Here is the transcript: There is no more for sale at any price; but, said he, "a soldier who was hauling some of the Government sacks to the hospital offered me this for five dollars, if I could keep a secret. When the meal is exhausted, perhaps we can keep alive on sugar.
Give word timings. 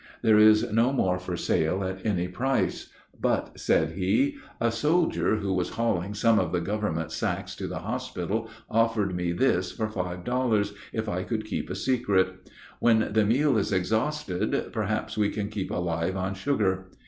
There 0.23 0.39
is 0.39 0.71
no 0.71 0.91
more 0.91 1.19
for 1.19 1.37
sale 1.37 1.83
at 1.83 2.03
any 2.03 2.27
price; 2.27 2.89
but, 3.19 3.59
said 3.59 3.91
he, 3.91 4.37
"a 4.59 4.71
soldier 4.71 5.35
who 5.35 5.53
was 5.53 5.69
hauling 5.75 6.15
some 6.15 6.39
of 6.39 6.51
the 6.51 6.59
Government 6.59 7.11
sacks 7.11 7.55
to 7.57 7.67
the 7.67 7.77
hospital 7.77 8.49
offered 8.67 9.13
me 9.13 9.31
this 9.31 9.71
for 9.71 9.87
five 9.91 10.23
dollars, 10.23 10.73
if 10.91 11.07
I 11.07 11.21
could 11.21 11.45
keep 11.45 11.69
a 11.69 11.75
secret. 11.75 12.49
When 12.79 13.13
the 13.13 13.25
meal 13.27 13.59
is 13.59 13.71
exhausted, 13.71 14.69
perhaps 14.73 15.19
we 15.19 15.29
can 15.29 15.49
keep 15.49 15.69
alive 15.69 16.17
on 16.17 16.33
sugar. 16.33 16.87